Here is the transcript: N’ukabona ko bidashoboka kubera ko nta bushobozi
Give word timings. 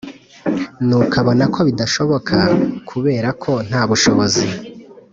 N’ukabona 0.87 1.43
ko 1.53 1.59
bidashoboka 1.67 2.35
kubera 2.89 3.29
ko 3.43 3.51
nta 3.67 3.81
bushobozi 3.89 4.45